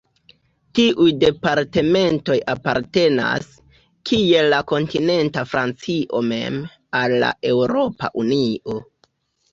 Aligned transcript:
Tiuj 0.77 1.09
departementoj 1.23 2.37
apartenas, 2.53 3.45
kiel 4.11 4.49
la 4.55 4.63
kontinenta 4.73 5.45
Francio 5.53 6.23
mem, 6.33 6.59
al 7.03 7.17
la 7.25 7.31
Eŭropa 7.53 8.15
Unio. 8.25 8.81